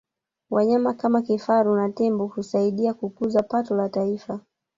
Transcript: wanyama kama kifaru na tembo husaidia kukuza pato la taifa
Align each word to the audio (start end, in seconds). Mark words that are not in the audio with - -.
wanyama 0.49 0.93
kama 0.93 1.21
kifaru 1.21 1.75
na 1.75 1.89
tembo 1.89 2.25
husaidia 2.27 2.93
kukuza 2.93 3.43
pato 3.43 3.75
la 3.75 3.89
taifa 3.89 4.39